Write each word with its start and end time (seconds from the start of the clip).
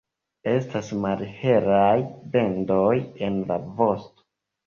Estas 0.51 0.87
malhelaj 1.01 1.93
bendoj 2.37 2.97
en 3.27 3.37
la 3.53 3.59
vosto. 3.83 4.27